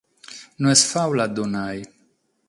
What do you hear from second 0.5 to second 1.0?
No est